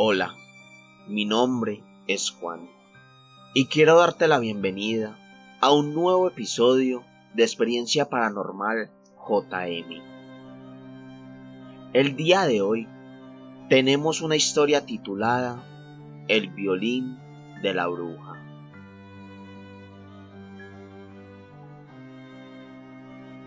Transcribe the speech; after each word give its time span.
Hola, 0.00 0.36
mi 1.08 1.24
nombre 1.24 1.82
es 2.06 2.30
Juan 2.30 2.70
y 3.52 3.66
quiero 3.66 3.98
darte 3.98 4.28
la 4.28 4.38
bienvenida 4.38 5.18
a 5.60 5.72
un 5.72 5.92
nuevo 5.92 6.28
episodio 6.28 7.02
de 7.34 7.42
Experiencia 7.42 8.08
Paranormal 8.08 8.92
JM. 9.28 10.00
El 11.94 12.14
día 12.14 12.42
de 12.42 12.62
hoy 12.62 12.86
tenemos 13.68 14.20
una 14.20 14.36
historia 14.36 14.86
titulada 14.86 15.64
El 16.28 16.50
violín 16.50 17.18
de 17.60 17.74
la 17.74 17.88
bruja. 17.88 18.40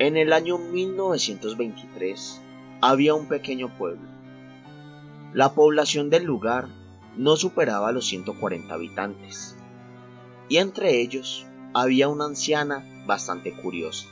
En 0.00 0.16
el 0.16 0.32
año 0.32 0.58
1923 0.58 2.42
había 2.80 3.14
un 3.14 3.28
pequeño 3.28 3.68
pueblo. 3.78 4.21
La 5.34 5.54
población 5.54 6.10
del 6.10 6.24
lugar 6.24 6.68
no 7.16 7.36
superaba 7.36 7.90
los 7.92 8.06
140 8.06 8.74
habitantes, 8.74 9.56
y 10.48 10.58
entre 10.58 11.00
ellos 11.00 11.46
había 11.72 12.08
una 12.08 12.26
anciana 12.26 12.84
bastante 13.06 13.54
curiosa, 13.54 14.08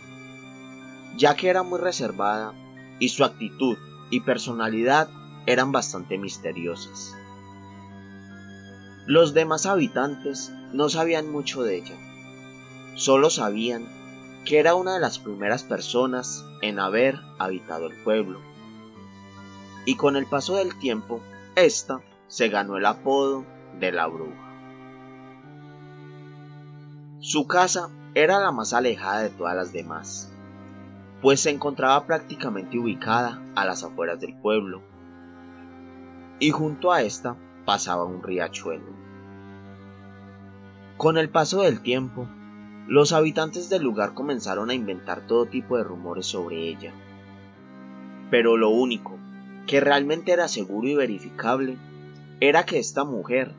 ya 1.19 1.37
que 1.37 1.48
era 1.48 1.62
muy 1.62 1.78
reservada 1.78 2.55
y 2.98 3.11
su 3.11 3.25
actitud 3.25 3.77
y 4.11 4.20
personalidad 4.20 5.11
eran 5.45 5.73
bastante 5.73 6.16
misteriosas. 6.16 7.14
Los 9.06 9.34
demás 9.34 9.66
habitantes 9.66 10.52
no 10.73 10.89
sabían 10.89 11.30
mucho 11.30 11.62
de 11.62 11.77
ella, 11.77 11.97
solo 12.95 13.28
sabían 13.28 13.87
que 14.47 14.59
era 14.59 14.75
una 14.75 14.95
de 14.95 15.00
las 15.00 15.19
primeras 15.19 15.64
personas 15.64 16.45
en 16.62 16.78
haber 16.78 17.20
habitado 17.39 17.89
el 17.89 18.02
pueblo. 18.02 18.50
Y 19.91 19.97
con 19.97 20.15
el 20.15 20.25
paso 20.25 20.55
del 20.55 20.79
tiempo, 20.79 21.21
ésta 21.57 22.01
se 22.29 22.48
ganó 22.48 22.77
el 22.77 22.87
apodo 22.87 23.45
de 23.81 23.91
la 23.91 24.06
bruja. 24.06 24.55
Su 27.19 27.48
casa 27.48 27.91
era 28.14 28.39
la 28.39 28.53
más 28.53 28.73
alejada 28.73 29.23
de 29.23 29.31
todas 29.31 29.56
las 29.56 29.73
demás, 29.73 30.33
pues 31.20 31.41
se 31.41 31.51
encontraba 31.51 32.06
prácticamente 32.06 32.79
ubicada 32.79 33.42
a 33.56 33.64
las 33.64 33.83
afueras 33.83 34.20
del 34.20 34.37
pueblo, 34.37 34.81
y 36.39 36.53
junto 36.53 36.92
a 36.92 37.03
esta 37.03 37.34
pasaba 37.64 38.05
un 38.05 38.23
riachuelo. 38.23 38.92
Con 40.98 41.19
el 41.19 41.31
paso 41.31 41.62
del 41.62 41.81
tiempo, 41.83 42.29
los 42.86 43.12
habitantes 43.12 43.69
del 43.69 43.83
lugar 43.83 44.14
comenzaron 44.14 44.70
a 44.70 44.75
inventar 44.75 45.27
todo 45.27 45.47
tipo 45.47 45.77
de 45.77 45.83
rumores 45.83 46.27
sobre 46.27 46.69
ella. 46.69 46.92
Pero 48.31 48.57
lo 48.57 48.70
único 48.70 49.19
que 49.71 49.79
realmente 49.79 50.33
era 50.33 50.49
seguro 50.49 50.89
y 50.89 50.97
verificable 50.97 51.77
era 52.41 52.67
que 52.67 52.81
esta 52.81 53.05
mujer 53.05 53.55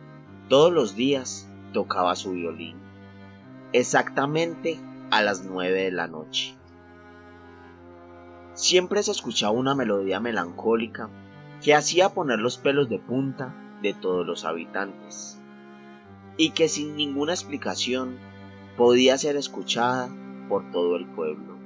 todos 0.50 0.70
los 0.70 0.94
días 0.94 1.50
tocaba 1.72 2.18
su 2.18 2.34
violín, 2.34 2.76
exactamente 3.72 4.78
a 5.10 5.22
las 5.22 5.46
nueve 5.46 5.84
de 5.84 5.92
la 5.92 6.08
noche. 6.08 6.54
Siempre 8.56 9.02
se 9.04 9.12
escuchaba 9.12 9.54
una 9.54 9.74
melodía 9.74 10.20
melancólica 10.20 11.10
que 11.64 11.74
hacía 11.74 12.10
poner 12.10 12.40
los 12.40 12.58
pelos 12.58 12.90
de 12.90 13.00
punta 13.00 13.56
de 13.82 13.94
todos 13.94 14.28
los 14.28 14.44
habitantes, 14.44 15.40
y 16.36 16.50
que 16.50 16.68
sin 16.68 16.98
ninguna 16.98 17.32
explicación 17.32 18.18
podía 18.76 19.18
ser 19.18 19.38
escuchada 19.38 20.10
por 20.50 20.72
todo 20.72 20.98
el 20.98 21.06
pueblo. 21.06 21.58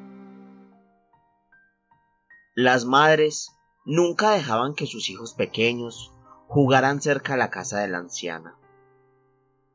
Las 2.54 2.86
madres 2.86 3.55
nunca 3.86 4.31
dejaban 4.31 4.73
que 4.73 4.88
sus 4.88 5.09
hijos 5.09 5.33
pequeños 5.33 6.11
jugaran 6.47 7.02
cerca 7.02 7.33
de 7.33 7.39
la 7.39 7.50
casa 7.50 7.80
de 7.80 7.88
la 7.88 8.00
anciana. 8.00 8.58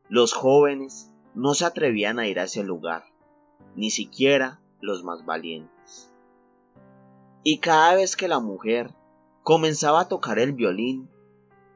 Los 0.09 0.33
jóvenes 0.33 1.11
no 1.35 1.55
se 1.55 1.65
atrevían 1.65 2.19
a 2.19 2.27
ir 2.27 2.41
a 2.41 2.45
ese 2.45 2.65
lugar, 2.65 3.05
ni 3.77 3.91
siquiera 3.91 4.61
los 4.81 5.05
más 5.05 5.25
valientes. 5.25 6.13
Y 7.45 7.59
cada 7.59 7.95
vez 7.95 8.17
que 8.17 8.29
la 8.29 8.41
mujer 8.41 8.95
comenzaba 9.43 10.01
a 10.01 10.09
tocar 10.09 10.39
el 10.39 10.53
violín, 10.53 11.09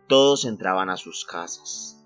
todos 0.09 0.45
entraban 0.45 0.91
a 0.91 0.97
sus 0.97 1.25
casas. 1.25 2.05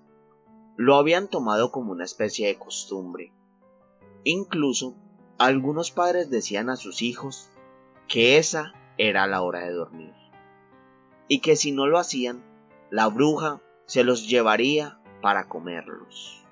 Lo 0.77 0.95
habían 0.95 1.27
tomado 1.27 1.71
como 1.71 1.91
una 1.91 2.05
especie 2.05 2.47
de 2.47 2.57
costumbre, 2.57 3.33
Incluso 4.23 4.95
algunos 5.37 5.91
padres 5.91 6.29
decían 6.29 6.69
a 6.69 6.75
sus 6.75 7.01
hijos 7.01 7.49
que 8.07 8.37
esa 8.37 8.73
era 8.97 9.27
la 9.27 9.41
hora 9.41 9.61
de 9.61 9.71
dormir 9.71 10.18
y 11.29 11.39
que 11.39 11.55
si 11.55 11.71
no 11.71 11.87
lo 11.87 11.97
hacían, 11.97 12.43
la 12.89 13.07
bruja 13.07 13.61
se 13.85 14.03
los 14.03 14.27
llevaría 14.27 14.99
para 15.21 15.47
comerlos. 15.47 16.43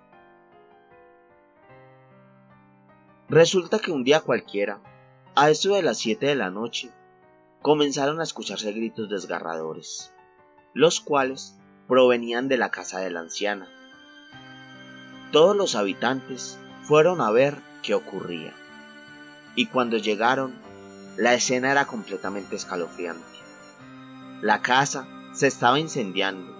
Resulta 3.27 3.79
que 3.79 3.91
un 3.91 4.05
día 4.05 4.21
cualquiera, 4.21 4.79
a 5.35 5.49
eso 5.49 5.73
de 5.73 5.81
las 5.81 5.97
7 5.97 6.27
de 6.27 6.35
la 6.35 6.49
noche, 6.49 6.91
comenzaron 7.61 8.21
a 8.21 8.23
escucharse 8.23 8.71
gritos 8.71 9.09
desgarradores, 9.09 10.13
los 10.73 11.01
cuales 11.01 11.57
provenían 11.87 12.47
de 12.47 12.57
la 12.57 12.69
casa 12.69 12.99
de 12.99 13.09
la 13.09 13.19
anciana. 13.19 13.67
Todos 15.31 15.57
los 15.57 15.75
habitantes 15.75 16.57
fueron 16.83 17.19
a 17.19 17.31
ver 17.31 17.57
qué 17.83 17.95
ocurría. 17.95 18.53
Y 19.55 19.65
cuando 19.65 19.97
llegaron, 19.97 20.53
la 21.17 21.33
escena 21.33 21.71
era 21.71 21.85
completamente 21.85 22.55
escalofriante. 22.55 23.26
La 24.41 24.61
casa 24.61 25.07
se 25.33 25.47
estaba 25.47 25.79
incendiando 25.79 26.55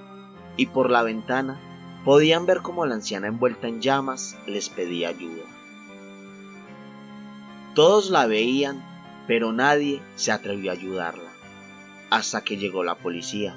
y 0.56 0.66
por 0.68 0.90
la 0.90 1.04
ventana 1.04 1.60
podían 2.04 2.46
ver 2.46 2.62
cómo 2.62 2.86
la 2.86 2.96
anciana 2.96 3.28
envuelta 3.28 3.68
en 3.68 3.82
llamas 3.82 4.36
les 4.48 4.70
pedía 4.70 5.10
ayuda. 5.10 5.44
Todos 7.76 8.10
la 8.10 8.26
veían, 8.26 8.84
pero 9.28 9.54
nadie 9.54 10.02
se 10.16 10.32
atrevió 10.32 10.72
a 10.72 10.74
ayudarla, 10.74 11.30
hasta 12.10 12.42
que 12.42 12.58
llegó 12.58 12.84
la 12.84 12.96
policía, 12.96 13.54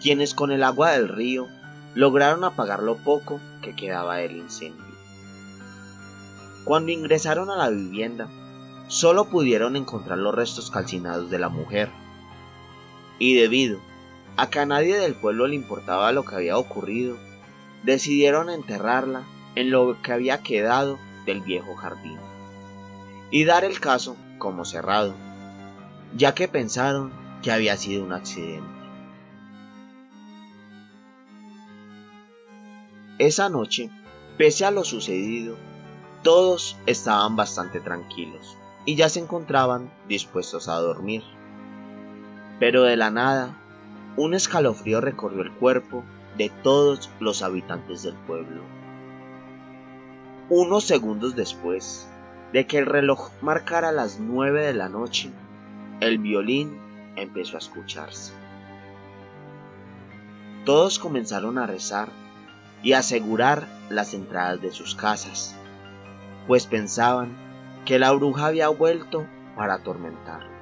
quienes 0.00 0.34
con 0.34 0.52
el 0.52 0.62
agua 0.62 0.92
del 0.92 1.08
río 1.08 1.48
lograron 1.94 2.44
apagar 2.44 2.82
lo 2.82 2.98
poco 2.98 3.40
que 3.62 3.74
quedaba 3.74 4.18
del 4.18 4.36
incendio. 4.36 4.84
Cuando 6.64 6.92
ingresaron 6.92 7.50
a 7.50 7.56
la 7.56 7.70
vivienda, 7.70 8.28
solo 8.86 9.24
pudieron 9.24 9.74
encontrar 9.76 10.18
los 10.18 10.34
restos 10.34 10.70
calcinados 10.70 11.30
de 11.30 11.38
la 11.38 11.48
mujer. 11.48 11.90
Y 13.18 13.34
debido 13.34 13.78
a 14.36 14.50
que 14.50 14.60
a 14.60 14.66
nadie 14.66 14.96
del 14.98 15.14
pueblo 15.14 15.46
le 15.46 15.54
importaba 15.54 16.12
lo 16.12 16.24
que 16.24 16.34
había 16.34 16.58
ocurrido, 16.58 17.16
decidieron 17.82 18.50
enterrarla 18.50 19.24
en 19.54 19.70
lo 19.70 20.00
que 20.02 20.12
había 20.12 20.42
quedado 20.42 20.98
del 21.24 21.40
viejo 21.40 21.74
jardín 21.76 22.18
y 23.30 23.44
dar 23.44 23.64
el 23.64 23.80
caso 23.80 24.16
como 24.38 24.64
cerrado, 24.64 25.14
ya 26.16 26.34
que 26.34 26.48
pensaron 26.48 27.12
que 27.42 27.50
había 27.50 27.76
sido 27.76 28.04
un 28.04 28.12
accidente. 28.12 28.76
Esa 33.18 33.48
noche, 33.48 33.90
pese 34.36 34.64
a 34.64 34.70
lo 34.70 34.84
sucedido, 34.84 35.56
todos 36.22 36.76
estaban 36.86 37.34
bastante 37.36 37.80
tranquilos 37.80 38.56
y 38.84 38.94
ya 38.94 39.08
se 39.08 39.20
encontraban 39.20 39.90
dispuestos 40.06 40.68
a 40.68 40.76
dormir. 40.76 41.22
Pero 42.58 42.84
de 42.84 42.96
la 42.96 43.10
nada, 43.10 43.54
un 44.16 44.34
escalofrío 44.34 45.00
recorrió 45.00 45.42
el 45.42 45.52
cuerpo 45.52 46.04
de 46.36 46.50
todos 46.62 47.10
los 47.20 47.42
habitantes 47.42 48.02
del 48.02 48.14
pueblo. 48.14 48.62
Unos 50.48 50.84
segundos 50.84 51.34
después 51.34 52.08
de 52.52 52.66
que 52.66 52.78
el 52.78 52.86
reloj 52.86 53.30
marcara 53.42 53.92
las 53.92 54.20
nueve 54.20 54.64
de 54.64 54.74
la 54.74 54.88
noche, 54.88 55.30
el 56.00 56.18
violín 56.18 56.78
empezó 57.16 57.56
a 57.56 57.58
escucharse. 57.58 58.32
Todos 60.64 60.98
comenzaron 60.98 61.58
a 61.58 61.66
rezar 61.66 62.08
y 62.82 62.92
a 62.92 62.98
asegurar 62.98 63.66
las 63.88 64.14
entradas 64.14 64.60
de 64.60 64.72
sus 64.72 64.94
casas 64.94 65.56
pues 66.46 66.66
pensaban 66.66 67.36
que 67.84 67.98
la 67.98 68.12
bruja 68.12 68.46
había 68.46 68.68
vuelto 68.68 69.26
para 69.56 69.74
atormentarlos. 69.74 70.55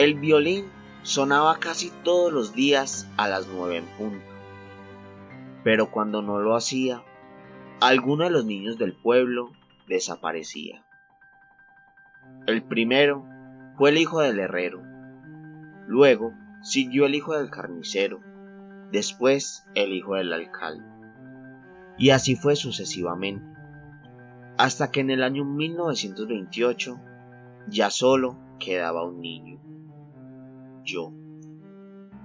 El 0.00 0.14
violín 0.14 0.64
sonaba 1.02 1.58
casi 1.58 1.92
todos 2.04 2.32
los 2.32 2.54
días 2.54 3.06
a 3.18 3.28
las 3.28 3.46
nueve 3.48 3.76
en 3.76 3.84
punto, 3.98 4.24
pero 5.62 5.90
cuando 5.90 6.22
no 6.22 6.40
lo 6.40 6.56
hacía, 6.56 7.04
alguno 7.82 8.24
de 8.24 8.30
los 8.30 8.46
niños 8.46 8.78
del 8.78 8.94
pueblo 8.94 9.52
desaparecía. 9.88 10.82
El 12.46 12.62
primero 12.62 13.26
fue 13.76 13.90
el 13.90 13.98
hijo 13.98 14.22
del 14.22 14.40
herrero, 14.40 14.80
luego 15.86 16.32
siguió 16.62 17.04
el 17.04 17.14
hijo 17.14 17.36
del 17.36 17.50
carnicero, 17.50 18.20
después 18.90 19.66
el 19.74 19.92
hijo 19.92 20.14
del 20.14 20.32
alcalde. 20.32 20.86
Y 21.98 22.08
así 22.08 22.36
fue 22.36 22.56
sucesivamente, 22.56 23.44
hasta 24.56 24.90
que 24.90 25.00
en 25.00 25.10
el 25.10 25.22
año 25.22 25.44
1928 25.44 26.98
ya 27.68 27.90
solo 27.90 28.38
quedaba 28.58 29.04
un 29.04 29.20
niño, 29.20 29.60
yo. 30.84 31.12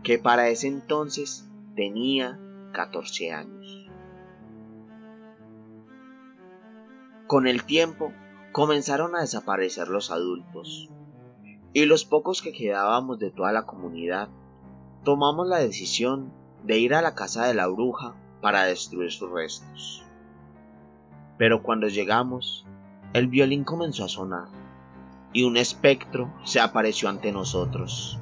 que 0.04 0.20
para 0.20 0.50
ese 0.50 0.68
entonces 0.68 1.50
tenía 1.76 2.40
14 2.74 3.32
años. 3.32 3.90
Con 7.26 7.48
el 7.48 7.64
tiempo 7.64 8.14
comenzaron 8.52 9.16
a 9.16 9.22
desaparecer 9.22 9.88
los 9.88 10.12
adultos 10.12 10.92
y 11.74 11.86
los 11.86 12.06
pocos 12.06 12.44
que 12.44 12.54
quedábamos 12.54 13.18
de 13.18 13.32
toda 13.32 13.52
la 13.52 13.66
comunidad 13.66 14.30
tomamos 15.04 15.48
la 15.48 15.58
decisión 15.58 16.32
de 16.64 16.80
ir 16.80 16.94
a 16.94 17.02
la 17.02 17.16
casa 17.16 17.46
de 17.46 17.54
la 17.54 17.68
bruja 17.68 18.16
para 18.42 18.64
destruir 18.64 19.12
sus 19.12 19.32
restos. 19.32 20.04
Pero 21.38 21.64
cuando 21.64 21.88
llegamos, 21.88 22.66
el 23.14 23.28
violín 23.28 23.64
comenzó 23.64 24.06
a 24.06 24.10
sonar 24.10 24.48
y 25.32 25.44
un 25.44 25.58
espectro 25.58 26.34
se 26.44 26.60
apareció 26.60 27.10
ante 27.10 27.32
nosotros. 27.32 28.20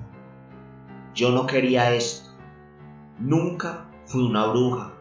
Yo 1.13 1.30
no 1.30 1.45
quería 1.45 1.94
esto. 1.94 2.31
Nunca 3.19 3.86
fui 4.06 4.24
una 4.24 4.48
bruja, 4.48 4.94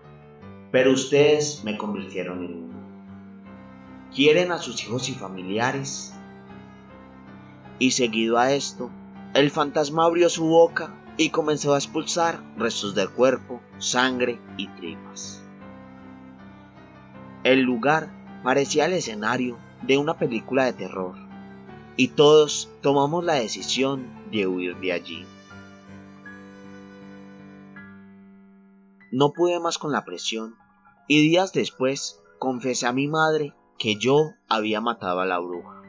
pero 0.71 0.93
ustedes 0.93 1.63
me 1.65 1.79
convirtieron 1.79 2.45
en 2.45 2.65
una. 2.65 2.77
¿Quieren 4.15 4.53
a 4.53 4.59
sus 4.59 4.85
hijos 4.85 5.09
y 5.09 5.15
familiares? 5.15 6.13
Y 7.79 7.93
seguido 7.93 8.39
a 8.39 8.53
esto, 8.53 8.91
el 9.33 9.51
fantasma 9.51 10.05
abrió 10.05 10.29
su 10.29 10.45
boca 10.45 10.95
y 11.17 11.31
comenzó 11.31 11.75
a 11.75 11.79
expulsar 11.79 12.43
restos 12.59 12.95
del 12.95 13.09
cuerpo, 13.09 13.63
sangre 13.79 14.39
y 14.59 14.69
tripas. 14.69 15.43
El 17.43 17.63
lugar 17.63 18.11
parecía 18.45 18.85
el 18.85 18.93
escenario 18.93 19.57
de 19.81 19.97
una 19.97 20.19
película 20.19 20.67
de 20.67 20.75
terror 20.75 21.15
y 21.97 22.09
todos 22.09 22.71
tomamos 22.83 23.25
la 23.25 23.35
decisión 23.35 24.07
de 24.31 24.47
huir 24.47 24.77
de 24.77 24.93
allí. 24.93 25.27
No 29.13 29.35
pude 29.35 29.61
más 29.61 29.77
con 29.77 29.93
la 29.93 30.07
presión 30.07 30.57
y 31.07 31.21
días 31.21 31.53
después 31.53 32.19
confesé 32.39 32.87
a 32.87 32.95
mi 32.95 33.09
madre 33.09 33.55
que 33.79 33.97
yo 33.97 34.33
había 34.49 34.81
matado 34.81 35.21
a 35.21 35.27
la 35.27 35.39
bruja, 35.39 35.83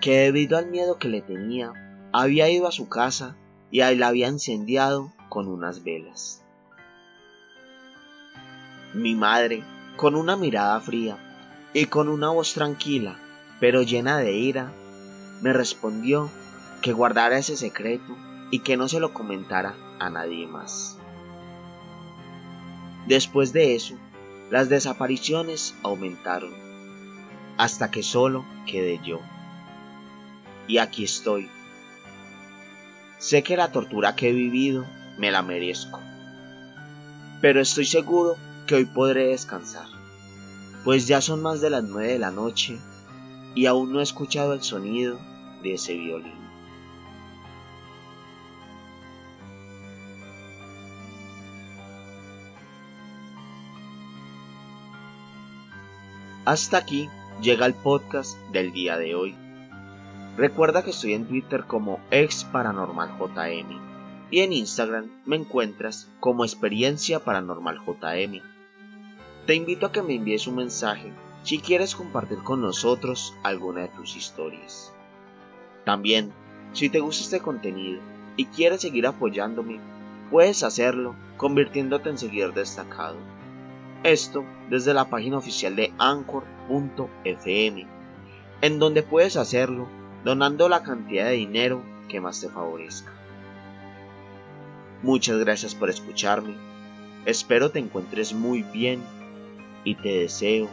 que 0.00 0.18
debido 0.18 0.58
al 0.58 0.66
miedo 0.70 0.98
que 0.98 1.08
le 1.08 1.22
tenía, 1.22 1.72
había 2.12 2.50
ido 2.50 2.66
a 2.66 2.72
su 2.72 2.88
casa 2.88 3.36
y 3.70 3.78
la 3.78 4.08
había 4.08 4.26
incendiado 4.26 5.12
con 5.28 5.46
unas 5.46 5.84
velas. 5.84 6.44
Mi 8.92 9.14
madre, 9.14 9.62
con 9.96 10.16
una 10.16 10.34
mirada 10.34 10.80
fría 10.80 11.16
y 11.72 11.86
con 11.86 12.08
una 12.08 12.30
voz 12.30 12.54
tranquila, 12.54 13.20
pero 13.60 13.82
llena 13.82 14.18
de 14.18 14.32
ira, 14.32 14.72
me 15.42 15.52
respondió 15.52 16.28
que 16.82 16.92
guardara 16.92 17.38
ese 17.38 17.56
secreto 17.56 18.16
y 18.50 18.60
que 18.60 18.76
no 18.76 18.88
se 18.88 18.98
lo 18.98 19.14
comentara 19.14 19.76
a 20.00 20.10
nadie 20.10 20.48
más. 20.48 20.99
Después 23.06 23.52
de 23.52 23.74
eso, 23.74 23.94
las 24.50 24.68
desapariciones 24.68 25.74
aumentaron, 25.82 26.52
hasta 27.56 27.90
que 27.90 28.02
solo 28.02 28.44
quedé 28.66 29.00
yo. 29.04 29.20
Y 30.66 30.78
aquí 30.78 31.04
estoy. 31.04 31.48
Sé 33.18 33.42
que 33.42 33.56
la 33.56 33.72
tortura 33.72 34.16
que 34.16 34.30
he 34.30 34.32
vivido 34.32 34.86
me 35.18 35.30
la 35.30 35.42
merezco, 35.42 36.00
pero 37.40 37.60
estoy 37.60 37.84
seguro 37.84 38.36
que 38.66 38.76
hoy 38.76 38.84
podré 38.86 39.28
descansar, 39.28 39.86
pues 40.84 41.06
ya 41.06 41.20
son 41.20 41.42
más 41.42 41.60
de 41.60 41.70
las 41.70 41.84
nueve 41.84 42.12
de 42.12 42.18
la 42.18 42.30
noche 42.30 42.78
y 43.54 43.66
aún 43.66 43.92
no 43.92 44.00
he 44.00 44.02
escuchado 44.02 44.52
el 44.54 44.62
sonido 44.62 45.18
de 45.62 45.74
ese 45.74 45.94
violín. 45.94 46.49
Hasta 56.46 56.78
aquí 56.78 57.10
llega 57.42 57.66
el 57.66 57.74
podcast 57.74 58.38
del 58.50 58.72
día 58.72 58.96
de 58.96 59.14
hoy. 59.14 59.36
Recuerda 60.38 60.82
que 60.82 60.90
estoy 60.90 61.12
en 61.12 61.26
Twitter 61.26 61.64
como 61.66 62.00
ex 62.10 62.44
paranormal 62.44 63.10
JM 63.18 63.78
y 64.30 64.40
en 64.40 64.54
Instagram 64.54 65.10
me 65.26 65.36
encuentras 65.36 66.08
como 66.18 66.44
experiencia 66.44 67.22
paranormal 67.22 67.80
JM. 67.84 68.40
Te 69.46 69.54
invito 69.54 69.84
a 69.84 69.92
que 69.92 70.02
me 70.02 70.14
envíes 70.14 70.46
un 70.46 70.56
mensaje 70.56 71.12
si 71.42 71.58
quieres 71.58 71.94
compartir 71.94 72.38
con 72.38 72.62
nosotros 72.62 73.34
alguna 73.42 73.82
de 73.82 73.88
tus 73.88 74.16
historias. 74.16 74.94
También, 75.84 76.32
si 76.72 76.88
te 76.88 77.00
gusta 77.00 77.22
este 77.22 77.40
contenido 77.40 78.00
y 78.36 78.46
quieres 78.46 78.80
seguir 78.80 79.06
apoyándome, 79.06 79.78
puedes 80.30 80.62
hacerlo 80.62 81.14
convirtiéndote 81.36 82.08
en 82.08 82.16
seguidor 82.16 82.54
destacado. 82.54 83.16
Esto 84.02 84.44
desde 84.70 84.94
la 84.94 85.10
página 85.10 85.36
oficial 85.36 85.76
de 85.76 85.92
anchor.fm, 85.98 87.86
en 88.62 88.78
donde 88.78 89.02
puedes 89.02 89.36
hacerlo 89.36 89.88
donando 90.24 90.68
la 90.68 90.82
cantidad 90.82 91.26
de 91.26 91.32
dinero 91.32 91.82
que 92.08 92.20
más 92.20 92.40
te 92.40 92.48
favorezca. 92.48 93.12
Muchas 95.02 95.38
gracias 95.38 95.74
por 95.74 95.90
escucharme. 95.90 96.54
Espero 97.26 97.70
te 97.70 97.78
encuentres 97.78 98.32
muy 98.32 98.62
bien 98.62 99.02
y 99.84 99.94
te 99.96 100.20
deseo 100.20 100.68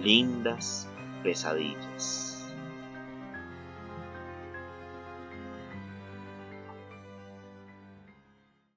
lindas 0.00 0.88
pesadillas. 1.22 2.31